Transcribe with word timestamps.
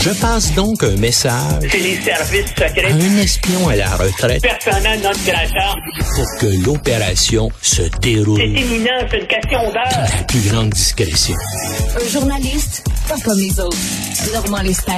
Je 0.00 0.10
passe 0.10 0.52
donc 0.52 0.82
un 0.84 0.96
message 0.96 1.66
C'est 1.70 1.78
les 1.78 1.98
services 2.02 2.48
secrets. 2.50 2.92
à 2.92 2.94
un 2.94 3.16
espion 3.16 3.68
à 3.68 3.76
la 3.76 3.88
retraite 3.96 4.42
non 5.02 5.10
grata. 5.26 5.74
pour 6.14 6.26
que 6.40 6.46
l'opération 6.66 7.48
se 7.62 7.82
C'est 7.84 8.00
déroule 8.00 8.38
imminent, 8.42 8.90
c'est 9.10 9.18
une 9.20 9.26
question 9.26 9.62
d'heure. 9.72 10.08
la 10.18 10.24
plus 10.24 10.40
grande 10.50 10.70
discrétion. 10.70 11.34
Un 11.96 12.08
journaliste, 12.12 12.84
pas 13.08 13.16
comme 13.24 13.38
les 13.38 13.58
autres. 13.60 13.76
Normand 14.34 14.60
Lester. 14.62 14.92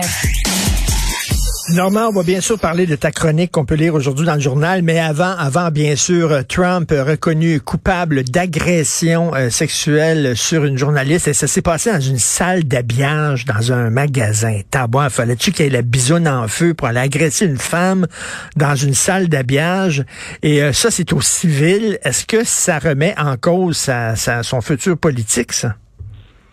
Normand, 1.74 2.08
on 2.10 2.12
va 2.12 2.22
bien 2.22 2.40
sûr 2.40 2.60
parler 2.60 2.86
de 2.86 2.94
ta 2.94 3.10
chronique 3.10 3.50
qu'on 3.50 3.64
peut 3.64 3.74
lire 3.74 3.94
aujourd'hui 3.94 4.24
dans 4.24 4.34
le 4.36 4.40
journal, 4.40 4.82
mais 4.82 5.00
avant, 5.00 5.34
avant 5.36 5.70
bien 5.72 5.96
sûr, 5.96 6.30
euh, 6.30 6.42
Trump 6.42 6.88
reconnu 6.92 7.60
coupable 7.60 8.22
d'agression 8.22 9.34
euh, 9.34 9.50
sexuelle 9.50 10.36
sur 10.36 10.64
une 10.64 10.78
journaliste 10.78 11.26
et 11.26 11.32
ça 11.32 11.48
s'est 11.48 11.62
passé 11.62 11.90
dans 11.92 11.98
une 12.00 12.18
salle 12.18 12.62
d'habillage 12.64 13.46
dans 13.46 13.72
un 13.72 13.90
magasin. 13.90 14.60
Tabois, 14.70 15.10
fallait-tu 15.10 15.50
qu'il 15.50 15.66
ait 15.66 15.70
la 15.70 15.82
bisoune 15.82 16.28
en 16.28 16.46
feu 16.46 16.72
pour 16.72 16.86
aller 16.86 17.00
agresser 17.00 17.46
une 17.46 17.58
femme 17.58 18.06
dans 18.54 18.76
une 18.76 18.94
salle 18.94 19.28
d'habillage? 19.28 20.04
Et 20.44 20.62
euh, 20.62 20.72
ça 20.72 20.92
c'est 20.92 21.12
au 21.12 21.20
civil. 21.20 21.98
Est-ce 22.04 22.26
que 22.26 22.44
ça 22.44 22.78
remet 22.78 23.14
en 23.18 23.36
cause 23.36 23.76
sa- 23.76 24.14
sa- 24.14 24.44
son 24.44 24.60
futur 24.60 24.96
politique 24.96 25.52
ça? 25.52 25.74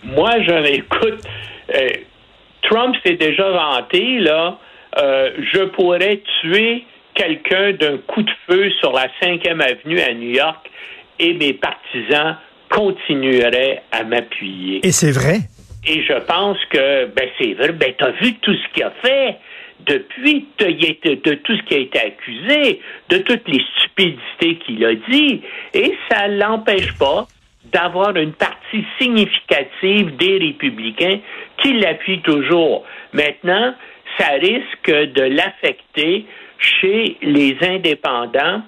Moi, 0.04 0.32
je 0.42 0.74
écoute, 0.74 1.22
euh, 1.76 1.88
Trump 2.64 2.96
s'est 3.06 3.16
déjà 3.16 3.50
vanté, 3.52 4.20
là, 4.20 4.58
euh, 4.98 5.32
je 5.54 5.64
pourrais 5.66 6.22
tuer 6.42 6.86
quelqu'un 7.14 7.74
d'un 7.74 7.98
coup 7.98 8.24
de 8.24 8.32
feu 8.48 8.70
sur 8.80 8.92
la 8.92 9.08
5e 9.22 9.62
avenue 9.62 10.00
à 10.00 10.14
New 10.14 10.30
York 10.30 10.70
et 11.20 11.34
mes 11.34 11.54
partisans 11.54 12.38
continueraient 12.70 13.84
à 13.92 14.04
m'appuyer. 14.04 14.86
Et 14.86 14.92
c'est 14.92 15.12
vrai? 15.12 15.40
Et 15.86 16.04
je 16.04 16.14
pense 16.26 16.58
que, 16.70 17.06
ben, 17.06 17.30
c'est 17.40 17.54
vrai, 17.54 17.72
ben, 17.74 17.94
t'as 17.98 18.12
vu 18.12 18.34
tout 18.36 18.54
ce 18.54 18.74
qu'il 18.74 18.84
a 18.84 18.94
fait? 19.02 19.38
Depuis, 19.86 20.48
de 20.60 21.34
tout 21.36 21.58
ce 21.58 21.62
qui 21.64 21.76
a 21.76 21.78
été 21.78 22.00
accusé, 22.00 22.80
de 23.10 23.18
toutes 23.18 23.48
les 23.50 23.62
stupidités 23.78 24.56
qu'il 24.66 24.86
a 24.86 24.96
dit, 24.96 25.42
et 25.74 25.94
ça 26.10 26.30
l'empêche 26.30 26.98
pas 26.98 27.28
d'avoir 27.66 28.16
une 28.16 28.32
partie 28.34 28.86
significative 29.00 30.16
des 30.16 30.38
républicains 30.38 31.20
qui 31.62 31.74
l'appuient 31.74 32.22
toujours. 32.22 32.86
Maintenant, 33.12 33.74
ça 34.18 34.30
risque 34.34 34.90
de 34.90 35.24
l'affecter 35.24 36.26
chez 36.60 37.18
les 37.22 37.58
indépendants 37.62 38.62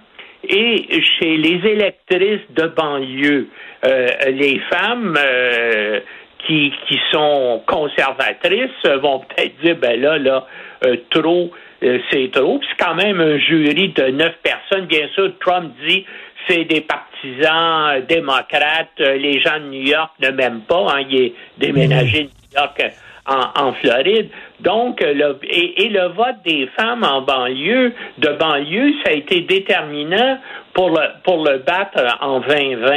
et 0.47 1.01
chez 1.19 1.37
les 1.37 1.61
électrices 1.69 2.45
de 2.55 2.67
banlieue. 2.67 3.47
Euh, 3.85 4.07
les 4.27 4.59
femmes 4.71 5.17
euh, 5.17 5.99
qui, 6.45 6.71
qui 6.87 6.99
sont 7.11 7.63
conservatrices 7.65 8.69
euh, 8.85 8.97
vont 8.97 9.19
peut-être 9.19 9.55
dire, 9.61 9.75
ben 9.77 9.99
là, 9.99 10.17
là, 10.17 10.45
trop, 11.09 11.51
c'est 11.81 12.31
trop. 12.31 12.59
C'est 12.69 12.83
quand 12.83 12.95
même 12.95 13.19
un 13.19 13.37
jury 13.37 13.89
de 13.89 14.03
neuf 14.09 14.35
personnes. 14.43 14.85
Bien 14.85 15.07
sûr, 15.13 15.31
Trump 15.39 15.71
dit 15.87 16.05
c'est 16.47 16.65
des 16.65 16.81
partisans 16.81 18.01
démocrates. 18.07 18.99
Les 18.99 19.39
gens 19.41 19.59
de 19.59 19.65
New 19.65 19.81
York 19.81 20.11
ne 20.19 20.29
m'aiment 20.29 20.61
pas. 20.61 20.93
Hein, 20.93 21.05
il 21.09 21.21
est 21.21 21.33
déménagé 21.57 22.23
de 22.23 22.27
New 22.27 22.59
York 22.59 22.83
en, 23.27 23.67
en 23.67 23.73
Floride. 23.73 24.29
Donc, 24.59 25.01
euh, 25.01 25.13
le, 25.13 25.39
et, 25.49 25.85
et 25.85 25.89
le 25.89 26.07
vote 26.09 26.37
des 26.45 26.67
femmes 26.77 27.03
en 27.03 27.21
banlieue, 27.21 27.93
de 28.17 28.29
banlieue, 28.29 28.93
ça 29.03 29.11
a 29.11 29.13
été 29.13 29.41
déterminant 29.41 30.39
pour 30.73 30.89
le, 30.89 31.01
pour 31.23 31.43
le 31.43 31.59
battre 31.59 31.97
euh, 31.97 32.09
en 32.21 32.39
2020. 32.39 32.93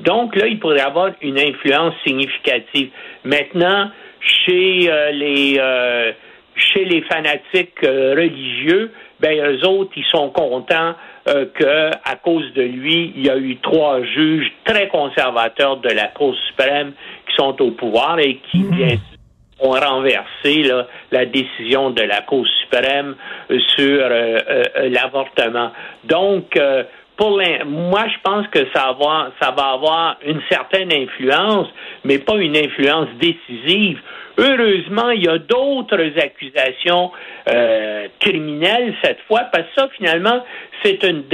Donc, 0.00 0.36
là, 0.36 0.46
il 0.46 0.58
pourrait 0.58 0.80
avoir 0.80 1.10
une 1.22 1.38
influence 1.38 1.94
significative. 2.06 2.90
Maintenant, 3.24 3.90
chez 4.20 4.90
euh, 4.90 5.10
les 5.12 5.56
euh, 5.58 6.12
chez 6.54 6.84
les 6.84 7.02
fanatiques 7.02 7.84
euh, 7.84 8.14
religieux, 8.16 8.92
ben 9.20 9.38
eux 9.38 9.66
autres, 9.66 9.92
ils 9.96 10.04
sont 10.06 10.30
contents 10.30 10.94
euh, 11.28 11.46
que 11.54 11.90
à 12.04 12.16
cause 12.16 12.52
de 12.54 12.62
lui, 12.62 13.12
il 13.16 13.26
y 13.26 13.30
a 13.30 13.36
eu 13.36 13.56
trois 13.58 14.02
juges 14.02 14.50
très 14.64 14.88
conservateurs 14.88 15.78
de 15.78 15.90
la 15.90 16.08
Cour 16.08 16.34
suprême 16.48 16.92
qui 17.28 17.34
sont 17.36 17.60
au 17.62 17.70
pouvoir 17.72 18.18
et 18.18 18.40
qui, 18.50 18.62
bien 18.64 18.88
sûr, 18.88 19.17
ont 19.60 19.70
renversé 19.70 20.62
là, 20.62 20.86
la 21.10 21.26
décision 21.26 21.90
de 21.90 22.02
la 22.02 22.20
Cour 22.22 22.46
suprême 22.62 23.16
euh, 23.50 23.58
sur 23.76 24.00
euh, 24.02 24.38
euh, 24.48 24.88
l'avortement. 24.90 25.72
Donc, 26.04 26.56
euh, 26.56 26.84
pour 27.16 27.36
l'in- 27.36 27.64
moi, 27.64 28.04
je 28.06 28.16
pense 28.22 28.46
que 28.48 28.60
ça 28.72 28.82
va, 28.84 28.88
avoir, 28.90 29.32
ça 29.40 29.50
va 29.50 29.70
avoir 29.72 30.16
une 30.24 30.40
certaine 30.48 30.92
influence, 30.92 31.66
mais 32.04 32.18
pas 32.18 32.36
une 32.36 32.56
influence 32.56 33.08
décisive. 33.18 34.00
Heureusement, 34.38 35.10
il 35.10 35.24
y 35.24 35.28
a 35.28 35.38
d'autres 35.38 36.12
accusations 36.16 37.10
euh, 37.52 38.06
criminelles 38.20 38.94
cette 39.02 39.18
fois, 39.26 39.40
parce 39.50 39.64
que 39.64 39.80
ça, 39.80 39.88
finalement, 39.96 40.44
c'est 40.84 41.02
une, 41.02 41.24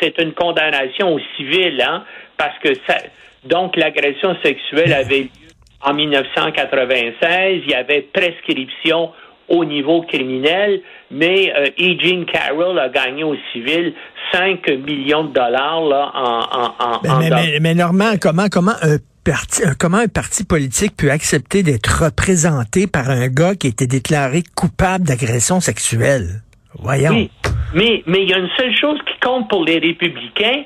c'est 0.00 0.22
une 0.22 0.32
condamnation 0.32 1.12
au 1.12 1.20
civil, 1.36 1.84
hein, 1.86 2.04
parce 2.38 2.58
que 2.60 2.72
ça, 2.88 2.96
donc 3.44 3.76
l'agression 3.76 4.34
sexuelle 4.42 4.94
avait 4.94 5.24
lieu 5.24 5.45
en 5.82 5.94
1996, 5.94 7.62
il 7.64 7.70
y 7.70 7.74
avait 7.74 8.02
prescription 8.12 9.10
au 9.48 9.64
niveau 9.64 10.02
criminel, 10.02 10.80
mais 11.10 11.52
euh, 11.56 11.66
E. 11.80 11.96
Jean 12.00 12.24
Carroll 12.24 12.78
a 12.78 12.88
gagné 12.88 13.22
au 13.22 13.36
civil 13.52 13.94
5 14.32 14.68
millions 14.84 15.24
de 15.24 15.32
dollars 15.32 15.82
là, 15.82 16.10
en, 16.14 16.40
en, 16.40 16.94
en, 16.96 17.00
Mais, 17.02 17.10
en 17.10 17.18
mais, 17.18 17.30
mais- 17.30 17.60
mais 17.60 17.74
Normand, 17.74 18.14
comment, 18.20 18.48
comment 18.50 18.72
un 18.82 18.96
parti, 19.24 19.62
un- 19.64 19.74
comment 19.78 19.98
un 19.98 20.08
parti 20.08 20.44
politique 20.44 20.96
peut 20.96 21.10
accepter 21.12 21.62
d'être 21.62 22.02
représenté 22.04 22.88
par 22.88 23.08
un 23.08 23.28
gars 23.28 23.54
qui 23.54 23.68
a 23.68 23.70
été 23.70 23.86
déclaré 23.86 24.42
coupable 24.56 25.04
d'agression 25.04 25.60
sexuelle? 25.60 26.42
Voyons. 26.78 27.10
Oui, 27.12 27.30
mais 27.74 28.02
mais 28.06 28.22
il 28.22 28.28
y 28.30 28.34
a 28.34 28.38
une 28.38 28.50
seule 28.56 28.74
chose 28.76 28.98
qui 29.06 29.18
compte 29.24 29.48
pour 29.48 29.64
les 29.64 29.78
républicains, 29.78 30.64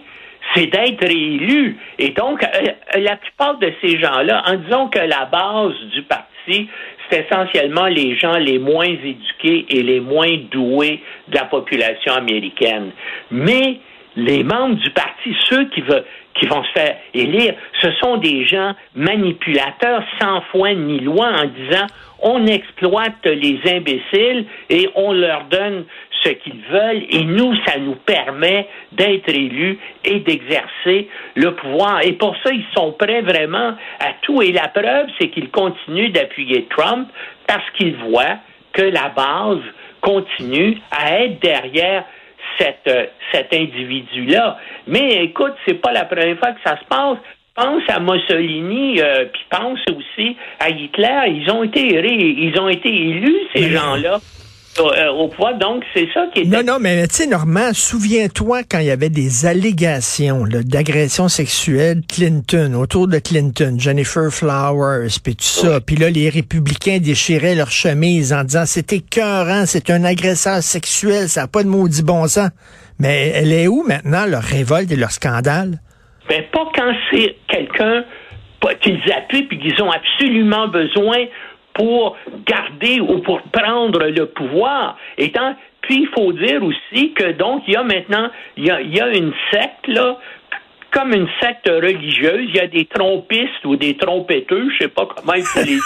c'est 0.55 0.66
d'être 0.66 1.06
réélu. 1.06 1.77
Et 1.99 2.11
donc, 2.11 2.43
euh, 2.43 2.99
la 2.99 3.16
plupart 3.16 3.59
de 3.59 3.72
ces 3.81 3.99
gens-là, 3.99 4.43
en 4.47 4.56
disant 4.56 4.88
que 4.88 4.99
la 4.99 5.27
base 5.27 5.78
du 5.93 6.03
parti, 6.03 6.69
c'est 7.09 7.27
essentiellement 7.27 7.87
les 7.87 8.16
gens 8.16 8.37
les 8.37 8.59
moins 8.59 8.87
éduqués 8.87 9.66
et 9.69 9.83
les 9.83 10.00
moins 10.00 10.37
doués 10.50 11.03
de 11.28 11.37
la 11.37 11.44
population 11.44 12.15
américaine. 12.15 12.91
Mais 13.31 13.81
les 14.16 14.43
membres 14.43 14.76
du 14.76 14.91
parti, 14.91 15.34
ceux 15.48 15.69
qui 15.71 15.81
veulent 15.81 16.04
qui 16.34 16.47
vont 16.47 16.62
se 16.65 16.71
faire 16.71 16.97
élire, 17.12 17.54
ce 17.82 17.91
sont 18.00 18.16
des 18.16 18.47
gens 18.47 18.75
manipulateurs 18.94 20.03
sans 20.21 20.41
foi 20.53 20.72
ni 20.75 21.00
loi 21.00 21.26
en 21.26 21.47
disant 21.47 21.87
on 22.22 22.47
exploite 22.47 23.25
les 23.25 23.60
imbéciles 23.66 24.47
et 24.69 24.88
on 24.94 25.12
leur 25.12 25.44
donne 25.44 25.84
ce 26.22 26.28
qu'ils 26.31 26.60
veulent 26.71 27.03
et 27.10 27.25
nous, 27.25 27.54
ça 27.66 27.78
nous 27.78 27.94
permet 27.94 28.69
d'être 28.93 29.28
élus 29.28 29.78
et 30.04 30.21
d'exercer 30.21 31.09
le 31.34 31.54
pouvoir. 31.54 32.03
Et 32.03 32.12
pour 32.12 32.37
ça, 32.42 32.50
ils 32.53 32.66
sont 32.75 32.92
prêts 32.92 33.22
vraiment 33.22 33.75
à 34.00 34.12
tout. 34.22 34.42
Et 34.42 34.53
la 34.53 34.69
preuve, 34.69 35.06
c'est 35.19 35.28
qu'ils 35.28 35.50
continuent 35.50 36.12
d'appuyer 36.12 36.66
Trump 36.71 37.09
parce 37.47 37.69
qu'ils 37.77 37.97
voient 37.97 38.37
que 38.72 38.82
la 38.82 39.09
base 39.09 39.62
continue 40.03 40.78
à 40.91 41.22
être 41.22 41.41
derrière 41.41 42.04
cette, 42.59 42.87
euh, 42.88 43.06
cet 43.33 43.53
individu-là. 43.55 44.59
Mais 44.87 45.25
écoute, 45.25 45.55
c'est 45.66 45.75
pas 45.81 45.93
la 45.93 46.05
première 46.05 46.38
fois 46.38 46.53
que 46.53 46.61
ça 46.65 46.77
se 46.78 46.84
passe. 46.88 47.19
Pense 47.55 47.83
à 47.88 48.00
Mussolini, 48.00 49.00
euh, 49.00 49.27
puis 49.33 49.43
pense 49.50 49.81
aussi 49.94 50.37
à 50.60 50.71
Hitler. 50.71 51.21
Ils 51.28 51.50
ont 51.50 51.62
été 51.65 52.00
ré- 52.00 52.34
ils 52.39 52.59
ont 52.59 52.69
été 52.69 52.89
élus 52.89 53.37
ces 53.55 53.69
gens-là 53.71 54.19
au, 54.79 54.91
euh, 54.91 55.09
au 55.11 55.29
pouvoir. 55.29 55.57
Donc 55.59 55.85
c'est 55.95 56.09
ça 56.13 56.27
qui 56.33 56.41
est 56.41 56.45
Non, 56.45 56.63
non, 56.63 56.79
mais 56.81 57.07
tu 57.09 57.15
sais, 57.17 57.27
Normand, 57.27 57.73
souviens-toi 57.73 58.63
quand 58.69 58.79
il 58.79 58.87
y 58.87 58.91
avait 58.91 59.09
des 59.09 59.47
allégations 59.47 60.45
d'agression 60.47 61.29
sexuelle 61.29 62.03
Clinton, 62.09 62.75
autour 62.75 63.09
de 63.09 63.19
Clinton, 63.19 63.77
Jennifer 63.79 64.31
Flowers, 64.31 65.09
puis 65.23 65.37
tout 65.37 65.45
ça. 65.45 65.81
Puis 65.81 65.97
là, 65.97 66.11
les 66.11 66.29
républicains 66.29 66.99
déchiraient 66.99 67.55
leur 67.55 67.71
chemise 67.71 68.33
en 68.33 68.45
disant 68.45 68.65
c'est 68.67 68.93
écœurant, 68.93 69.65
c'est 69.67 69.91
un 69.91 70.05
agresseur 70.05 70.63
sexuel, 70.63 71.28
ça 71.28 71.43
n'a 71.43 71.49
pas 71.49 71.63
de 71.63 71.69
maudit 71.69 72.03
bon 72.03 72.27
sens. 72.27 72.51
Mais 72.99 73.33
elle 73.34 73.53
est 73.53 73.66
où 73.66 73.83
maintenant, 73.83 74.27
leur 74.27 74.43
révolte 74.43 74.93
et 74.93 74.97
leur 74.97 75.11
scandale? 75.11 75.78
Ben, 76.28 76.43
pas 76.53 76.66
quand 76.75 76.93
c'est 77.11 77.37
quelqu'un 77.49 78.05
qu'ils 78.83 79.01
appuient 79.13 79.45
puis 79.45 79.59
qu'ils 79.59 79.83
ont 79.83 79.91
absolument 79.91 80.69
besoin 80.69 81.16
pour 81.80 82.18
garder 82.47 83.00
ou 83.00 83.21
pour 83.21 83.41
prendre 83.42 84.04
le 84.04 84.27
pouvoir. 84.27 84.98
Étant, 85.16 85.54
puis 85.80 86.03
il 86.03 86.09
faut 86.15 86.32
dire 86.34 86.62
aussi 86.62 87.12
que 87.15 87.32
donc 87.32 87.62
il 87.66 87.72
y 87.72 87.77
a 87.77 87.82
maintenant 87.82 88.28
il 88.59 88.66
y 88.66 88.71
a, 88.71 88.82
il 88.82 88.94
y 88.94 89.00
a 89.00 89.09
une 89.09 89.32
secte 89.50 89.86
là 89.88 90.18
comme 90.92 91.15
une 91.15 91.28
secte 91.41 91.68
religieuse, 91.68 92.48
il 92.48 92.56
y 92.56 92.60
a 92.60 92.66
des 92.66 92.84
trompistes 92.84 93.65
ou 93.65 93.77
des 93.77 93.97
trompetteux, 93.97 94.71
je 94.72 94.84
sais 94.84 94.88
pas 94.88 95.06
comment 95.06 95.34
il 95.34 95.44
faut 95.44 95.60
les 95.60 95.78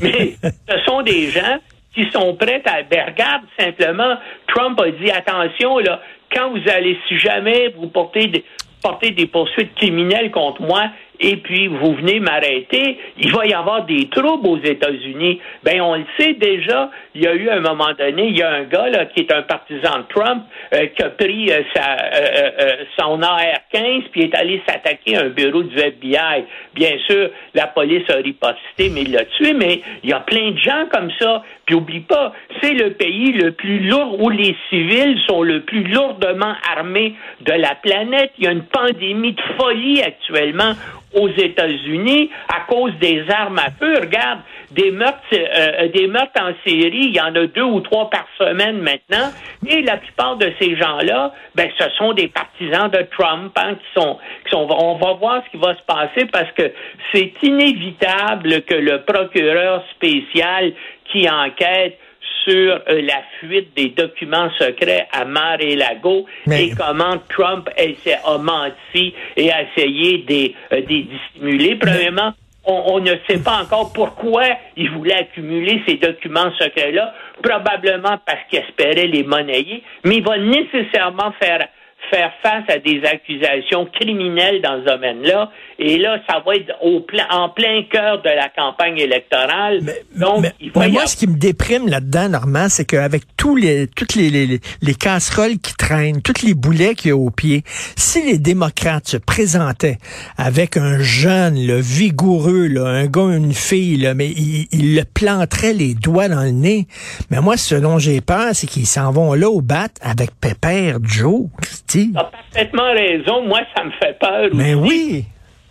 mais 0.02 0.34
ce 0.68 0.84
sont 0.84 1.02
des 1.02 1.30
gens 1.30 1.58
qui 1.94 2.08
sont 2.10 2.34
prêts 2.36 2.62
à. 2.66 2.82
Ben, 2.82 3.06
regarde 3.08 3.42
simplement, 3.58 4.16
Trump 4.46 4.78
a 4.80 4.90
dit 4.90 5.10
attention, 5.10 5.78
là, 5.78 6.00
quand 6.32 6.50
vous 6.50 6.70
allez, 6.70 6.98
si 7.08 7.16
jamais 7.18 7.70
vous 7.76 7.88
portez 7.88 8.26
des, 8.26 8.44
portez 8.82 9.10
des 9.10 9.26
poursuites 9.26 9.74
criminelles 9.74 10.30
contre 10.30 10.62
moi, 10.62 10.90
et 11.22 11.36
puis 11.36 11.68
vous 11.68 11.94
venez 11.94 12.18
m'arrêter, 12.18 12.98
il 13.18 13.32
va 13.32 13.46
y 13.46 13.54
avoir 13.54 13.84
des 13.84 14.08
troubles 14.08 14.46
aux 14.46 14.58
États-Unis. 14.58 15.40
Ben 15.62 15.80
on 15.80 15.94
le 15.94 16.04
sait 16.18 16.34
déjà, 16.34 16.90
il 17.14 17.22
y 17.22 17.26
a 17.28 17.34
eu 17.34 17.48
un 17.48 17.60
moment 17.60 17.92
donné, 17.96 18.26
il 18.26 18.36
y 18.36 18.42
a 18.42 18.50
un 18.50 18.64
gars 18.64 18.88
là, 18.88 19.06
qui 19.06 19.20
est 19.20 19.32
un 19.32 19.42
partisan 19.42 19.98
de 19.98 20.04
Trump 20.08 20.42
euh, 20.74 20.86
qui 20.86 21.02
a 21.02 21.10
pris 21.10 21.52
euh, 21.52 21.62
sa, 21.74 21.96
euh, 22.14 22.84
son 22.98 23.22
AR-15 23.22 24.02
puis 24.10 24.22
est 24.22 24.34
allé 24.34 24.60
s'attaquer 24.66 25.16
à 25.16 25.22
un 25.22 25.28
bureau 25.28 25.62
du 25.62 25.78
FBI. 25.78 26.44
Bien 26.74 26.98
sûr, 27.06 27.30
la 27.54 27.68
police 27.68 28.08
a 28.10 28.16
riposté, 28.16 28.90
mais 28.90 29.02
il 29.02 29.12
l'a 29.12 29.24
tué, 29.24 29.52
mais 29.52 29.80
il 30.02 30.10
y 30.10 30.12
a 30.12 30.20
plein 30.20 30.50
de 30.50 30.58
gens 30.58 30.86
comme 30.92 31.10
ça. 31.20 31.42
Puis 31.66 31.76
oublie 31.76 32.00
pas, 32.00 32.32
c'est 32.60 32.74
le 32.74 32.94
pays 32.94 33.32
le 33.32 33.52
plus 33.52 33.78
lourd 33.88 34.20
où 34.20 34.28
les 34.28 34.56
civils 34.68 35.18
sont 35.28 35.42
le 35.42 35.60
plus 35.60 35.84
lourdement 35.84 36.54
armés 36.76 37.14
de 37.42 37.52
la 37.52 37.76
planète. 37.76 38.32
Il 38.38 38.44
y 38.44 38.48
a 38.48 38.52
une 38.52 38.64
pandémie 38.64 39.32
de 39.32 39.42
folie 39.56 40.02
actuellement 40.02 40.72
aux 41.14 41.28
États-Unis 41.28 42.30
à 42.48 42.60
cause 42.60 42.92
des 43.00 43.24
armes 43.30 43.58
à 43.58 43.70
feu. 43.70 43.94
Regarde, 44.00 44.40
des 44.70 44.90
meurtres, 44.90 45.18
euh, 45.32 45.88
des 45.88 46.06
meurtres 46.06 46.40
en 46.40 46.52
série, 46.66 47.06
il 47.06 47.14
y 47.14 47.20
en 47.20 47.34
a 47.34 47.46
deux 47.46 47.62
ou 47.62 47.80
trois 47.80 48.08
par 48.10 48.26
semaine 48.38 48.78
maintenant. 48.78 49.30
Et 49.66 49.82
la 49.82 49.98
plupart 49.98 50.36
de 50.36 50.50
ces 50.60 50.76
gens-là, 50.76 51.32
ben, 51.54 51.68
ce 51.78 51.90
sont 51.90 52.12
des 52.14 52.28
partisans 52.28 52.90
de 52.90 53.06
Trump, 53.16 53.52
hein, 53.56 53.74
qui 53.74 54.00
sont, 54.00 54.18
qui 54.44 54.50
sont. 54.50 54.66
On 54.70 54.96
va 54.96 55.12
voir 55.14 55.42
ce 55.44 55.50
qui 55.50 55.62
va 55.62 55.74
se 55.74 55.82
passer 55.82 56.26
parce 56.26 56.50
que 56.52 56.72
c'est 57.12 57.32
inévitable 57.42 58.62
que 58.62 58.74
le 58.74 59.02
procureur 59.02 59.84
spécial 59.94 60.72
qui 61.04 61.28
enquête 61.28 61.98
sur 62.44 62.80
euh, 62.88 63.02
la 63.02 63.22
fuite 63.38 63.74
des 63.76 63.90
documents 63.90 64.50
secrets 64.58 65.06
à 65.12 65.24
Mar-et-Lago 65.24 66.26
et 66.50 66.70
comment 66.70 67.18
Trump 67.28 67.68
a 67.76 68.38
menti 68.38 69.14
et 69.36 69.50
a 69.50 69.62
essayé 69.62 70.18
de 70.18 70.32
les 70.32 70.54
euh, 70.72 70.80
dissimuler. 70.80 71.76
Premièrement, 71.76 72.32
on, 72.64 73.00
ne 73.00 73.14
sait 73.28 73.42
pas 73.42 73.62
encore 73.62 73.92
pourquoi 73.92 74.44
il 74.76 74.90
voulait 74.90 75.14
accumuler 75.14 75.82
ces 75.86 75.96
documents 75.96 76.52
secrets-là, 76.58 77.12
probablement 77.42 78.18
parce 78.24 78.38
qu'il 78.48 78.60
espérait 78.60 79.08
les 79.08 79.24
monnayer, 79.24 79.82
mais 80.04 80.18
il 80.18 80.24
va 80.24 80.38
nécessairement 80.38 81.32
faire 81.40 81.66
faire 82.10 82.32
face 82.42 82.64
à 82.68 82.78
des 82.78 83.02
accusations 83.04 83.86
criminelles 83.86 84.60
dans 84.62 84.80
ce 84.80 84.86
domaine-là. 84.86 85.50
Et 85.78 85.98
là, 85.98 86.18
ça 86.28 86.42
va 86.44 86.56
être 86.56 86.72
au 86.82 87.00
plein, 87.00 87.26
en 87.30 87.48
plein 87.48 87.82
cœur 87.90 88.22
de 88.22 88.28
la 88.28 88.48
campagne 88.48 88.98
électorale. 88.98 89.80
Donc, 90.16 90.44
moi, 90.74 91.06
ce 91.06 91.16
qui 91.16 91.26
me 91.26 91.36
déprime 91.36 91.88
là-dedans, 91.88 92.28
Normand, 92.28 92.68
c'est 92.68 92.84
qu'avec 92.84 93.22
tous 93.36 93.56
les, 93.56 93.86
toutes 93.88 94.14
les, 94.14 94.30
les, 94.30 94.60
les, 94.82 94.94
casseroles 94.94 95.58
qui 95.58 95.74
traînent, 95.74 96.22
tous 96.22 96.44
les 96.44 96.54
boulets 96.54 96.94
qu'il 96.94 97.08
y 97.08 97.12
a 97.12 97.16
au 97.16 97.30
pied, 97.30 97.64
si 97.96 98.22
les 98.24 98.38
démocrates 98.38 99.08
se 99.08 99.16
présentaient 99.16 99.98
avec 100.36 100.76
un 100.76 101.00
jeune, 101.00 101.66
le 101.66 101.80
vigoureux, 101.80 102.66
là, 102.66 102.86
un 102.86 103.06
gars, 103.06 103.34
une 103.36 103.54
fille, 103.54 103.96
là, 103.96 104.14
mais 104.14 104.28
ils 104.28 104.94
le 104.94 105.02
planteraient 105.04 105.72
les 105.72 105.94
doigts 105.94 106.28
dans 106.28 106.42
le 106.42 106.50
nez. 106.50 106.86
Mais 107.30 107.40
moi, 107.40 107.56
ce 107.56 107.74
dont 107.74 107.98
j'ai 107.98 108.20
peur, 108.20 108.50
c'est 108.52 108.66
qu'ils 108.66 108.86
s'en 108.86 109.10
vont 109.12 109.34
là 109.34 109.48
au 109.48 109.60
bat 109.60 109.88
avec 110.00 110.30
Pépère 110.40 110.98
Joe. 111.02 111.46
Tu 111.92 112.10
as 112.16 112.24
parfaitement 112.24 112.92
raison. 112.92 113.42
Moi, 113.42 113.60
ça 113.76 113.84
me 113.84 113.90
fait 113.92 114.18
peur. 114.18 114.48
Mais 114.54 114.74
oui. 114.74 115.24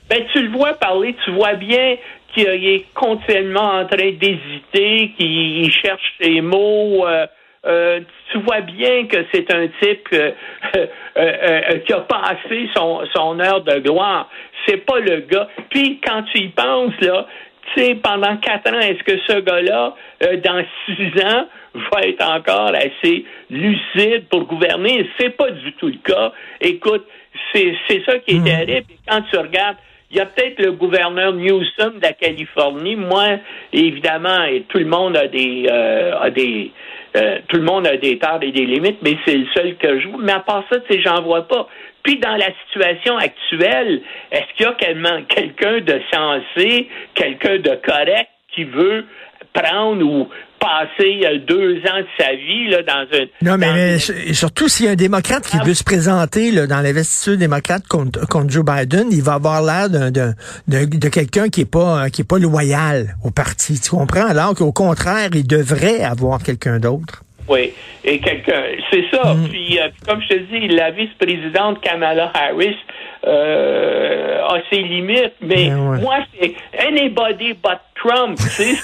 Ben, 0.09 0.23
tu 0.33 0.44
le 0.44 0.50
vois 0.50 0.73
parler, 0.73 1.15
tu 1.23 1.31
vois 1.31 1.53
bien 1.53 1.95
qu'il 2.33 2.45
est 2.47 2.85
continuellement 2.94 3.79
en 3.79 3.85
train 3.85 4.12
d'hésiter, 4.12 5.13
qu'il 5.18 5.71
cherche 5.71 6.13
ses 6.21 6.41
mots. 6.41 7.07
Euh, 7.07 7.25
euh, 7.65 8.00
tu 8.31 8.39
vois 8.39 8.62
bien 8.62 9.06
que 9.06 9.18
c'est 9.31 9.53
un 9.53 9.68
type 9.81 10.09
euh, 10.13 11.77
qui 11.85 11.94
a 11.94 12.01
passé 12.01 12.69
son, 12.75 13.01
son 13.13 13.39
heure 13.39 13.62
de 13.62 13.79
gloire. 13.79 14.29
C'est 14.65 14.85
pas 14.85 15.00
le 15.00 15.21
gars. 15.21 15.47
Puis 15.69 16.00
quand 16.06 16.24
tu 16.24 16.39
y 16.39 16.50
penses, 16.50 17.00
là, 17.01 17.27
tu 17.73 17.81
sais, 17.81 17.95
pendant 17.95 18.37
quatre 18.37 18.73
ans, 18.73 18.79
est-ce 18.79 19.03
que 19.03 19.17
ce 19.27 19.39
gars-là, 19.39 19.95
dans 20.43 20.63
six 20.85 21.23
ans, 21.23 21.47
va 21.73 22.01
être 22.01 22.23
encore 22.23 22.73
assez 22.75 23.25
lucide 23.49 24.27
pour 24.29 24.45
gouverner? 24.45 25.09
C'est 25.19 25.29
pas 25.29 25.51
du 25.51 25.73
tout 25.73 25.87
le 25.87 25.99
cas. 26.03 26.33
Écoute, 26.59 27.05
c'est, 27.53 27.75
c'est 27.87 28.03
ça 28.05 28.19
qui 28.19 28.35
est 28.35 28.39
hmm. 28.39 28.45
terrible. 28.45 28.87
quand 29.07 29.21
tu 29.29 29.37
regardes, 29.37 29.77
il 30.11 30.17
y 30.17 30.19
a 30.19 30.25
peut-être 30.25 30.59
le 30.61 30.73
gouverneur 30.73 31.33
Newsom 31.33 31.97
de 31.97 32.01
la 32.01 32.13
Californie. 32.13 32.95
Moi, 32.95 33.39
évidemment, 33.71 34.43
et 34.43 34.63
tout 34.67 34.77
le 34.77 34.85
monde 34.85 35.15
a 35.15 35.27
des, 35.27 35.67
euh, 35.69 36.19
a 36.19 36.29
des, 36.29 36.71
euh, 37.15 37.39
tout 37.47 37.57
le 37.57 37.63
monde 37.63 37.87
a 37.87 37.95
des 37.95 38.17
torts 38.19 38.41
et 38.41 38.51
des 38.51 38.65
limites, 38.65 38.97
mais 39.01 39.17
c'est 39.25 39.37
le 39.37 39.45
seul 39.55 39.77
que 39.77 39.99
je 39.99 40.07
vois. 40.09 40.19
Mais 40.21 40.33
à 40.33 40.41
part 40.41 40.65
ça, 40.69 40.79
tu 40.81 40.93
sais, 40.93 41.01
j'en 41.01 41.21
vois 41.21 41.47
pas. 41.47 41.67
Puis 42.03 42.17
dans 42.17 42.35
la 42.35 42.49
situation 42.65 43.15
actuelle, 43.17 44.01
est-ce 44.31 44.57
qu'il 44.57 44.65
y 44.65 44.69
a 44.69 45.21
quelqu'un 45.29 45.79
de 45.79 46.01
sensé, 46.11 46.89
quelqu'un 47.15 47.59
de 47.59 47.75
correct 47.85 48.29
qui 48.53 48.65
veut 48.65 49.05
prendre 49.53 50.03
ou 50.06 50.27
passer 50.59 51.21
euh, 51.25 51.39
deux 51.48 51.77
ans 51.77 52.00
de 52.00 52.07
sa 52.18 52.31
vie 52.33 52.69
là, 52.69 52.83
dans 52.83 53.18
un... 53.18 53.25
Non, 53.42 53.57
mais, 53.57 53.98
surtout 54.00 54.68
s'il 54.68 54.86
y 54.86 54.89
a 54.89 54.92
un 54.92 54.95
démocrate 54.95 55.48
qui 55.48 55.57
ah. 55.59 55.63
veut 55.63 55.74
se 55.74 55.83
présenter 55.83 56.51
là, 56.51 56.68
dans 56.68 56.81
l'investiture 56.81 57.38
démocrate 57.38 57.88
contre, 57.88 58.27
contre 58.27 58.51
Joe 58.51 58.63
Biden, 58.63 59.07
il 59.12 59.24
va 59.24 59.33
avoir 59.33 59.62
l'air 59.63 59.89
d'un, 59.89 60.33
de 60.68 61.07
quelqu'un 61.09 61.50
qui 61.50 61.62
est 61.62 61.71
pas 61.71 62.09
qui 62.09 62.21
est 62.21 62.25
pas 62.25 62.38
loyal 62.38 63.15
au 63.24 63.31
parti. 63.31 63.80
Tu 63.80 63.89
comprends? 63.89 64.25
Alors 64.25 64.53
qu'au 64.53 64.71
contraire, 64.71 65.30
il 65.33 65.48
devrait 65.48 66.03
avoir 66.03 66.44
quelqu'un 66.44 66.80
d'autre. 66.80 67.24
Oui, 67.47 67.73
et 68.03 68.19
quelqu'un, 68.19 68.63
c'est 68.91 69.05
ça. 69.11 69.33
Mm. 69.33 69.47
Puis, 69.49 69.79
euh, 69.79 69.88
comme 70.07 70.21
je 70.21 70.27
te 70.27 70.38
dis, 70.51 70.67
la 70.69 70.91
vice-présidente 70.91 71.81
Kamala 71.81 72.31
Harris 72.33 72.77
euh, 73.25 74.43
a 74.43 74.61
ses 74.69 74.81
limites, 74.81 75.33
mais 75.41 75.69
ben 75.69 75.99
moi, 76.01 76.19
c'est 76.39 76.53
anybody 76.79 77.53
but 77.53 77.79
Trump, 78.03 78.38
tu 78.38 78.49
sais. 78.49 78.75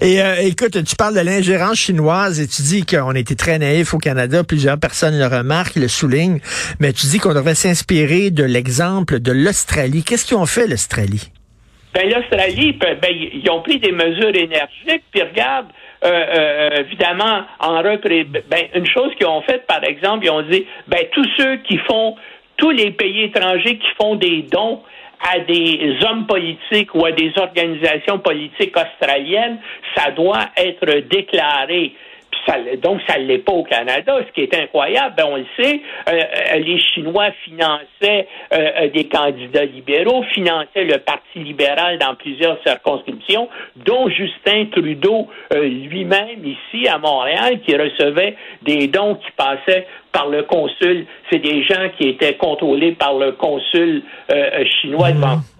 et 0.00 0.22
euh, 0.22 0.36
écoute, 0.42 0.82
tu 0.84 0.96
parles 0.96 1.14
de 1.14 1.20
l'ingérence 1.20 1.78
chinoise 1.78 2.40
et 2.40 2.46
tu 2.46 2.62
dis 2.62 2.86
qu'on 2.86 3.12
était 3.12 3.34
très 3.34 3.58
naïf 3.58 3.92
au 3.92 3.98
Canada. 3.98 4.44
Plusieurs 4.44 4.78
personnes 4.78 5.18
le 5.18 5.26
remarquent, 5.26 5.76
le 5.76 5.88
soulignent. 5.88 6.40
Mais 6.78 6.92
tu 6.92 7.06
dis 7.06 7.18
qu'on 7.18 7.34
devrait 7.34 7.56
s'inspirer 7.56 8.30
de 8.30 8.44
l'exemple 8.44 9.18
de 9.18 9.32
l'Australie. 9.32 10.04
Qu'est-ce 10.04 10.26
qu'ils 10.26 10.36
ont 10.36 10.46
fait, 10.46 10.68
l'Australie? 10.68 11.32
Ben, 11.92 12.08
l'Australie, 12.08 12.72
ben, 12.72 12.96
ils 13.10 13.50
ont 13.50 13.62
pris 13.62 13.78
des 13.78 13.92
mesures 13.92 14.34
énergiques, 14.34 15.04
puis 15.12 15.22
regarde, 15.22 15.66
euh, 16.04 16.10
euh, 16.10 16.80
évidemment, 16.80 17.42
en 17.60 17.78
repré... 17.78 18.24
ben, 18.24 18.64
une 18.74 18.86
chose 18.86 19.14
qu'ils 19.16 19.26
ont 19.26 19.42
faite, 19.42 19.66
par 19.66 19.82
exemple, 19.84 20.24
ils 20.26 20.30
ont 20.30 20.42
dit, 20.42 20.66
ben, 20.86 21.00
tous 21.12 21.26
ceux 21.38 21.56
qui 21.58 21.78
font, 21.78 22.16
tous 22.56 22.70
les 22.70 22.90
pays 22.90 23.24
étrangers 23.24 23.78
qui 23.78 23.88
font 23.98 24.14
des 24.14 24.42
dons 24.42 24.82
à 25.20 25.38
des 25.40 25.96
hommes 26.06 26.26
politiques 26.26 26.94
ou 26.94 27.06
à 27.06 27.12
des 27.12 27.32
organisations 27.36 28.18
politiques 28.18 28.76
australiennes, 28.76 29.58
ça 29.96 30.10
doit 30.10 30.50
être 30.56 31.08
déclaré 31.08 31.94
donc, 32.82 33.00
ça 33.06 33.18
ne 33.18 33.24
l'est 33.24 33.38
pas 33.38 33.52
au 33.52 33.64
Canada. 33.64 34.18
Ce 34.26 34.32
qui 34.32 34.42
est 34.42 34.54
incroyable, 34.54 35.14
ben, 35.16 35.24
on 35.28 35.36
le 35.36 35.46
sait, 35.58 35.80
euh, 36.08 36.12
euh, 36.12 36.58
les 36.58 36.78
Chinois 36.78 37.30
finançaient 37.44 38.26
euh, 38.52 38.88
des 38.88 39.08
candidats 39.08 39.64
libéraux, 39.64 40.22
finançaient 40.34 40.84
le 40.84 40.98
Parti 40.98 41.38
libéral 41.38 41.98
dans 41.98 42.14
plusieurs 42.14 42.58
circonscriptions, 42.62 43.48
dont 43.76 44.08
Justin 44.08 44.66
Trudeau 44.72 45.28
lui-même 45.52 46.44
ici 46.44 46.88
à 46.88 46.98
Montréal, 46.98 47.60
qui 47.64 47.76
recevait 47.76 48.36
des 48.62 48.88
dons 48.88 49.14
qui 49.16 49.30
passaient 49.36 49.86
par 50.12 50.28
le 50.28 50.42
consul. 50.42 51.06
C'est 51.30 51.38
des 51.38 51.62
gens 51.64 51.88
qui 51.98 52.08
étaient 52.08 52.34
contrôlés 52.34 52.92
par 52.92 53.14
le 53.14 53.32
consul 53.32 54.02
chinois 54.80 55.12
de. 55.12 55.53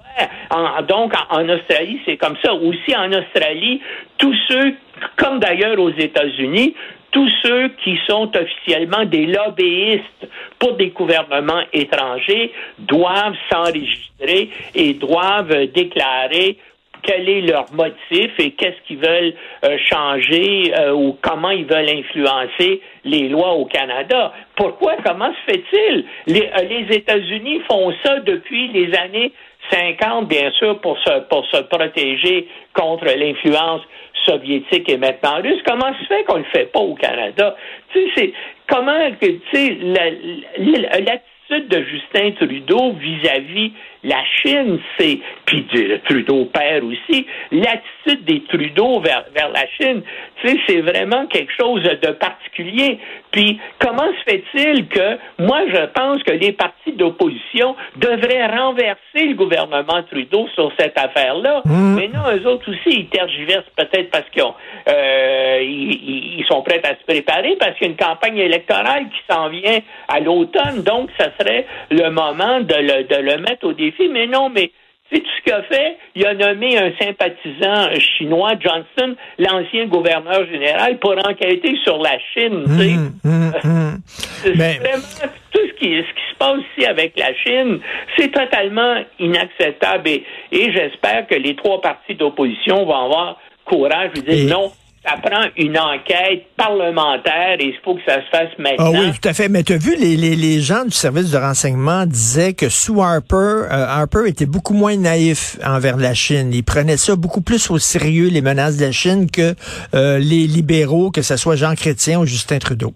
Donc, 0.89 1.13
en, 1.31 1.49
Australie, 1.49 2.01
c'est 2.05 2.17
comme 2.17 2.37
ça. 2.45 2.55
Aussi, 2.55 2.97
en 2.97 3.13
Australie, 3.13 3.81
tous 4.19 4.35
ceux, 4.49 4.75
comme 5.17 5.41
d'ailleurs 5.41 5.79
aux 5.79 5.91
États-Unis, 5.91 6.75
tous 7.11 7.31
ceux 7.43 7.69
qui 7.85 7.97
sont 8.09 8.31
officiellement 8.37 9.05
des 9.05 9.27
lobbyistes 9.27 10.29
pour 10.59 10.75
des 10.75 10.89
gouvernements 10.89 11.63
étrangers 11.73 12.53
doivent 12.79 13.37
s'enregistrer 13.51 14.51
et 14.75 14.95
doivent 14.95 15.67
déclarer 15.73 16.59
quel 17.05 17.29
est 17.29 17.43
leur 17.43 17.67
motif 17.73 18.33
et 18.39 18.53
qu'est-ce 18.53 18.81
qu'ils 18.87 18.99
veulent 18.99 19.35
euh, 19.65 19.77
changer 19.91 20.73
euh, 20.77 20.93
ou 20.93 21.17
comment 21.21 21.51
ils 21.51 21.67
veulent 21.67 21.91
influencer 21.91 22.81
les 23.05 23.29
lois 23.29 23.53
au 23.53 23.67
Canada. 23.67 24.33
Pourquoi? 24.57 24.97
Comment 25.05 25.31
se 25.33 25.53
fait-il? 25.53 26.05
Les, 26.27 26.43
euh, 26.43 26.63
les 26.63 26.97
États-Unis 26.97 27.61
font 27.71 27.93
ça 28.03 28.21
depuis 28.21 28.69
les 28.69 28.95
années 28.97 29.33
50, 29.71 30.29
bien 30.29 30.51
sûr, 30.53 30.81
pour 30.81 30.99
se, 30.99 31.21
pour 31.29 31.47
se 31.47 31.57
protéger 31.63 32.49
contre 32.75 33.07
l'influence 33.07 33.83
soviétique 34.25 34.89
et 34.89 34.97
maintenant 34.97 35.41
russe. 35.43 35.61
Comment 35.67 35.93
se 36.01 36.05
fait 36.07 36.25
qu'on 36.25 36.39
ne 36.39 36.45
le 36.45 36.51
fait 36.53 36.67
pas 36.73 36.81
au 36.81 36.95
Canada? 36.95 37.57
Tu 37.93 38.11
sais, 38.15 38.33
comment, 38.69 39.11
tu 39.21 39.41
sais, 39.53 39.77
l'attitude 39.81 41.69
de 41.69 41.83
Justin 41.83 42.33
Trudeau 42.33 42.93
vis-à-vis 42.93 43.73
la 44.05 44.23
Chine, 44.43 44.79
c'est, 44.99 45.19
puis 45.47 45.67
Trudeau 46.05 46.45
père 46.45 46.83
aussi, 46.85 47.27
l'attitude 47.51 48.25
des 48.25 48.43
Trudeau 48.45 49.01
vers, 49.01 49.25
vers 49.35 49.49
la 49.49 49.67
Chine, 49.79 50.03
tu 50.41 50.49
sais, 50.49 50.57
c'est 50.69 50.81
vraiment 50.83 51.27
quelque 51.27 51.53
chose 51.59 51.83
de 51.83 52.11
particulier. 52.13 52.99
Puis, 53.31 53.59
comment 53.79 54.07
se 54.07 54.31
fait-il 54.31 54.87
que, 54.89 55.19
moi, 55.39 55.63
je 55.69 55.87
pense 55.87 56.23
que 56.23 56.33
les 56.33 56.53
partis 56.53 56.93
d'opposition 56.93 57.75
devraient 57.97 58.47
renverser 58.47 59.27
le 59.27 59.35
gouvernement 59.35 60.03
Trudeau 60.11 60.47
sur 60.55 60.71
cette 60.79 60.99
affaire-là. 60.99 61.63
Mmh. 61.65 61.95
Mais 61.97 62.09
non, 62.09 62.21
eux 62.37 62.47
autres 62.47 62.71
aussi, 62.71 62.99
ils 63.01 63.09
tergiversent 63.09 63.65
peut-être 63.77 64.11
parce 64.11 64.29
qu'ils 64.31 64.43
euh, 64.89 65.59
ils, 65.63 66.39
ils, 66.39 66.45
sont 66.47 66.63
prêts 66.63 66.81
à 66.85 66.91
se 66.91 67.05
préparer, 67.07 67.57
parce 67.59 67.73
qu'il 67.77 67.87
y 67.87 67.91
a 67.91 67.93
une 67.93 67.97
campagne 67.97 68.39
électorale 68.39 69.05
qui 69.05 69.33
s'en 69.33 69.49
vient 69.49 69.79
à 70.09 70.21
l'automne. 70.21 70.83
Donc, 70.85 71.09
ça 71.19 71.31
serait 71.41 71.67
le 71.91 72.11
moment 72.11 72.61
de 72.61 72.75
le, 72.75 73.05
de 73.05 73.17
le 73.17 73.39
mettre 73.39 73.67
au 73.67 73.73
défi. 73.73 73.94
Mais 74.11 74.27
non, 74.27 74.51
mais 74.51 74.71
c'est 75.13 75.21
tout 75.21 75.31
ce 75.39 75.43
qu'il 75.43 75.53
a 75.53 75.63
fait. 75.65 75.97
Il 76.15 76.27
a 76.27 76.35
nommé 76.35 76.79
un 76.79 76.93
sympathisant 76.99 77.91
chinois, 77.99 78.55
Johnson, 78.59 79.17
l'ancien 79.39 79.87
gouverneur 79.87 80.47
général, 80.47 80.99
pour 80.99 81.13
enquêter 81.13 81.77
sur 81.85 81.99
la 81.99 82.19
Chine. 82.33 82.65
Mmh, 82.67 83.11
mmh, 83.23 83.51
mmh. 83.65 83.99
Vraiment, 84.45 85.29
tout 85.53 85.61
ce 85.69 85.73
qui, 85.75 85.97
ce 85.97 86.15
qui 86.15 86.31
se 86.31 86.37
passe 86.39 86.61
ici 86.77 86.87
avec 86.87 87.19
la 87.19 87.35
Chine, 87.35 87.81
c'est 88.17 88.33
totalement 88.33 89.03
inacceptable. 89.19 90.09
Et, 90.09 90.25
et 90.53 90.73
j'espère 90.73 91.27
que 91.27 91.35
les 91.35 91.55
trois 91.55 91.81
partis 91.81 92.15
d'opposition 92.15 92.85
vont 92.85 93.05
avoir 93.05 93.39
courage 93.65 94.13
de 94.15 94.21
dire 94.21 94.49
non 94.49 94.71
ça 95.07 95.17
prend 95.23 95.45
une 95.57 95.79
enquête 95.79 96.47
parlementaire 96.57 97.57
et 97.59 97.67
il 97.67 97.75
faut 97.85 97.95
que 97.95 98.01
ça 98.07 98.17
se 98.17 98.29
fasse 98.31 98.59
maintenant. 98.59 98.93
Ah 98.95 98.99
oui, 98.99 99.13
tout 99.13 99.29
à 99.29 99.35
fait. 99.35 99.49
Mais 99.49 99.63
tu 99.63 99.75
as 99.75 99.77
vu, 99.77 99.95
les, 99.97 100.17
les, 100.17 100.35
les, 100.35 100.61
gens 100.61 100.85
du 100.85 100.93
service 100.93 101.31
de 101.31 101.37
renseignement 101.37 102.07
disaient 102.07 102.55
que 102.55 102.69
sous 102.71 103.03
Harper, 103.03 103.35
euh, 103.37 103.69
Harper 103.71 104.23
était 104.27 104.47
beaucoup 104.47 104.73
moins 104.73 104.97
naïf 104.97 105.59
envers 105.65 105.99
la 105.99 106.15
Chine. 106.15 106.51
Il 106.53 106.65
prenait 106.65 106.97
ça 106.97 107.17
beaucoup 107.17 107.43
plus 107.43 107.71
au 107.71 107.79
sérieux, 107.79 108.29
les 108.29 108.41
menaces 108.41 108.79
de 108.79 108.87
la 108.87 108.93
Chine, 108.93 109.31
que 109.31 109.55
euh, 109.95 110.19
les 110.19 110.47
libéraux, 110.47 111.11
que 111.11 111.23
ce 111.23 111.37
soit 111.37 111.57
Jean 111.57 111.75
Chrétien 111.75 112.21
ou 112.21 112.27
Justin 112.27 112.59
Trudeau. 112.59 112.95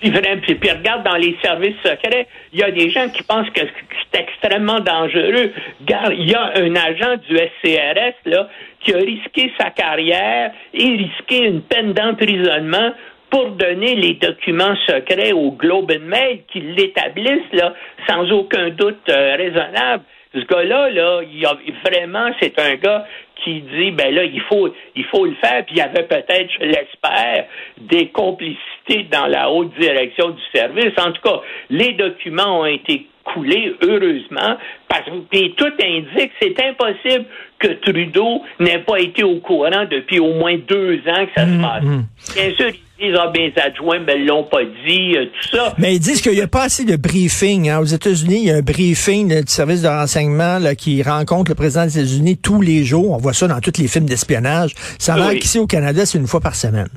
Puis, 0.00 0.10
regarde 0.10 1.04
dans 1.04 1.16
les 1.16 1.36
services 1.42 1.76
secrets, 1.82 2.26
il 2.52 2.60
y 2.60 2.62
a 2.62 2.70
des 2.70 2.90
gens 2.90 3.08
qui 3.08 3.22
pensent 3.22 3.50
que 3.50 3.60
c'est 3.60 4.20
extrêmement 4.20 4.80
dangereux. 4.80 5.52
Il 5.80 6.30
y 6.30 6.34
a 6.34 6.52
un 6.56 6.74
agent 6.74 7.16
du 7.28 7.36
SCRS 7.36 8.14
là 8.24 8.48
qui 8.80 8.94
a 8.94 8.98
risqué 8.98 9.52
sa 9.58 9.70
carrière 9.70 10.52
et 10.72 10.96
risqué 10.96 11.46
une 11.46 11.60
peine 11.62 11.92
d'emprisonnement 11.92 12.92
pour 13.28 13.50
donner 13.50 13.94
les 13.94 14.14
documents 14.14 14.74
secrets 14.86 15.32
au 15.32 15.52
Globe 15.52 15.92
and 15.92 16.06
Mail 16.06 16.40
qui 16.52 16.60
l'établissent 16.60 17.52
là 17.52 17.74
sans 18.08 18.30
aucun 18.32 18.70
doute 18.70 19.08
euh, 19.08 19.36
raisonnable. 19.36 20.04
Ce 20.32 20.44
gars-là, 20.44 20.90
là, 20.90 21.22
il 21.22 21.44
a, 21.44 21.58
vraiment, 21.84 22.30
c'est 22.40 22.58
un 22.58 22.76
gars 22.76 23.06
qui 23.44 23.62
dit 23.62 23.90
ben 23.90 24.14
là 24.14 24.24
il 24.24 24.40
faut 24.42 24.68
il 24.94 25.04
faut 25.06 25.24
le 25.24 25.34
faire 25.36 25.64
puis 25.64 25.76
il 25.76 25.78
y 25.78 25.80
avait 25.80 26.02
peut-être 26.02 26.50
je 26.60 26.66
l'espère 26.66 27.46
des 27.78 28.08
complicités 28.08 29.04
dans 29.10 29.26
la 29.26 29.50
haute 29.50 29.72
direction 29.78 30.30
du 30.30 30.42
service. 30.54 30.92
En 30.98 31.12
tout 31.12 31.22
cas 31.22 31.40
les 31.70 31.92
documents 31.94 32.60
ont 32.60 32.66
été 32.66 33.06
coulés 33.24 33.74
heureusement 33.82 34.56
parce 34.88 35.04
que 35.04 35.48
tout 35.54 35.72
indique 35.82 36.32
c'est 36.40 36.54
impossible 36.62 37.26
que 37.58 37.68
Trudeau 37.68 38.42
n'ait 38.58 38.78
pas 38.78 38.98
été 38.98 39.22
au 39.22 39.36
courant 39.36 39.84
depuis 39.90 40.18
au 40.18 40.32
moins 40.34 40.56
deux 40.66 40.96
ans 41.06 41.26
que 41.26 41.32
ça 41.36 41.46
se 41.46 41.50
mmh, 41.50 41.62
passe. 41.62 41.84
Mmh. 41.84 42.04
Bien 42.34 42.54
sûr, 42.56 42.70
ils 42.98 43.08
disent, 43.08 43.18
ah, 43.20 43.30
ben, 43.32 43.52
les 43.54 43.62
adjoints 43.62 43.98
ne 43.98 44.04
me 44.04 44.26
l'ont 44.26 44.44
pas 44.44 44.64
dit, 44.86 45.16
euh, 45.16 45.26
tout 45.26 45.56
ça. 45.56 45.74
Mais 45.78 45.94
ils 45.94 46.00
disent 46.00 46.22
qu'il 46.22 46.32
n'y 46.32 46.40
a 46.40 46.48
pas 46.48 46.64
assez 46.64 46.84
de 46.84 46.96
briefing. 46.96 47.68
Hein. 47.68 47.78
Aux 47.80 47.84
États-Unis, 47.84 48.38
il 48.40 48.44
y 48.46 48.50
a 48.50 48.56
un 48.56 48.62
briefing 48.62 49.42
du 49.42 49.52
service 49.52 49.82
de 49.82 49.88
renseignement 49.88 50.58
là, 50.58 50.74
qui 50.74 51.02
rencontre 51.02 51.50
le 51.50 51.54
président 51.54 51.84
des 51.84 51.98
États-Unis 51.98 52.38
tous 52.38 52.62
les 52.62 52.84
jours. 52.84 53.12
On 53.12 53.18
voit 53.18 53.34
ça 53.34 53.46
dans 53.46 53.60
tous 53.60 53.78
les 53.78 53.88
films 53.88 54.06
d'espionnage. 54.06 54.74
Ça 54.98 55.16
va 55.16 55.34
qu'ici 55.34 55.58
au 55.58 55.66
Canada, 55.66 56.06
c'est 56.06 56.18
une 56.18 56.26
fois 56.26 56.40
par 56.40 56.54
semaine. 56.54 56.88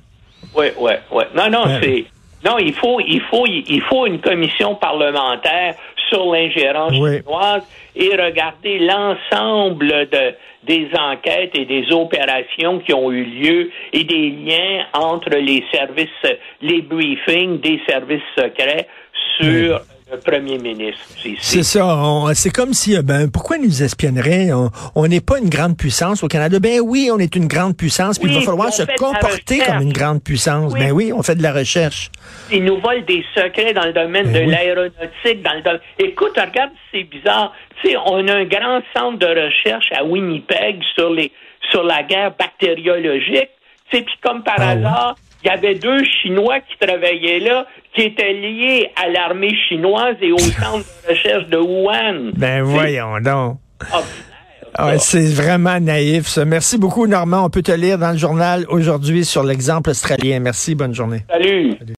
Oui, 0.55 0.67
oui, 0.79 0.91
oui. 1.11 1.23
Non, 1.35 1.49
non, 1.49 1.63
c'est... 1.81 2.05
Non, 2.45 2.57
il 2.57 2.73
faut, 2.73 2.99
il 2.99 3.21
faut, 3.29 3.45
il 3.47 3.81
faut 3.89 4.05
une 4.05 4.19
commission 4.19 4.75
parlementaire 4.75 5.75
sur 6.13 6.31
l'ingérence 6.31 6.93
chinoise 6.93 7.63
et 7.95 8.09
regarder 8.15 8.79
l'ensemble 8.79 9.87
de, 9.87 10.35
des 10.63 10.87
enquêtes 10.97 11.55
et 11.55 11.65
des 11.65 11.91
opérations 11.91 12.79
qui 12.79 12.93
ont 12.93 13.11
eu 13.11 13.23
lieu 13.23 13.71
et 13.91 14.03
des 14.03 14.29
liens 14.29 14.85
entre 14.93 15.31
les 15.31 15.63
services, 15.71 16.37
les 16.61 16.81
briefings 16.81 17.59
des 17.59 17.81
services 17.87 18.21
secrets 18.37 18.87
sur 19.39 19.81
premier 20.17 20.57
ministre. 20.57 21.01
C'est 21.39 21.63
ça. 21.63 22.23
C'est 22.33 22.51
comme 22.51 22.73
si, 22.73 22.95
euh, 22.95 23.01
ben, 23.01 23.29
pourquoi 23.31 23.57
ils 23.57 23.63
nous 23.63 23.83
espionneraient? 23.83 24.49
On 24.95 25.07
n'est 25.07 25.21
pas 25.21 25.39
une 25.39 25.49
grande 25.49 25.77
puissance 25.77 26.23
au 26.23 26.27
Canada? 26.27 26.59
Ben 26.59 26.79
oui, 26.81 27.09
on 27.11 27.19
est 27.19 27.35
une 27.35 27.47
grande 27.47 27.77
puissance, 27.77 28.19
puis 28.19 28.29
il 28.29 28.35
va 28.35 28.41
falloir 28.41 28.71
se 28.71 28.83
comporter 28.97 29.59
comme 29.59 29.81
une 29.81 29.93
grande 29.93 30.23
puissance. 30.23 30.73
Ben 30.73 30.91
oui, 30.91 31.11
on 31.13 31.23
fait 31.23 31.35
de 31.35 31.43
la 31.43 31.53
recherche. 31.53 32.09
Ils 32.51 32.63
nous 32.63 32.79
volent 32.79 33.03
des 33.07 33.23
secrets 33.35 33.73
dans 33.73 33.85
le 33.85 33.93
domaine 33.93 34.31
ben 34.31 34.45
de 34.45 34.51
l'aéronautique, 34.51 35.41
dans 35.43 35.53
le 35.53 35.79
Écoute, 35.99 36.33
regarde, 36.37 36.71
c'est 36.91 37.03
bizarre. 37.03 37.53
Tu 37.81 37.89
sais, 37.89 37.97
on 38.05 38.27
a 38.27 38.33
un 38.33 38.45
grand 38.45 38.81
centre 38.95 39.19
de 39.19 39.25
recherche 39.25 39.91
à 39.95 40.03
Winnipeg 40.03 40.81
sur 40.95 41.09
les 41.09 41.31
sur 41.71 41.83
la 41.83 42.03
guerre 42.03 42.33
bactériologique. 42.37 43.49
Tu 43.89 43.97
sais, 43.97 44.03
puis 44.03 44.15
comme 44.21 44.43
par 44.43 44.55
ah 44.59 44.71
hasard, 44.71 45.15
il 45.43 45.47
y 45.47 45.49
avait 45.49 45.75
deux 45.75 46.03
Chinois 46.03 46.59
qui 46.61 46.77
travaillaient 46.77 47.39
là, 47.39 47.65
qui 47.93 48.01
étaient 48.01 48.33
liés 48.33 48.89
à 48.95 49.09
l'armée 49.09 49.55
chinoise 49.67 50.15
et 50.21 50.31
au 50.31 50.37
centre 50.37 50.85
de 51.03 51.09
recherche 51.09 51.47
de 51.49 51.57
Wuhan. 51.57 52.31
Ben 52.35 52.63
voyons 52.63 53.19
donc. 53.19 53.57
Ah, 54.75 54.97
c'est 54.97 55.31
vraiment 55.31 55.79
naïf, 55.79 56.27
ça. 56.27 56.45
Merci 56.45 56.79
beaucoup, 56.79 57.05
Normand. 57.05 57.45
On 57.45 57.49
peut 57.49 57.61
te 57.61 57.71
lire 57.71 57.99
dans 57.99 58.11
le 58.11 58.17
journal 58.17 58.65
aujourd'hui 58.69 59.23
sur 59.23 59.43
l'exemple 59.43 59.91
australien. 59.91 60.39
Merci, 60.39 60.73
bonne 60.73 60.95
journée. 60.95 61.23
Salut. 61.29 61.75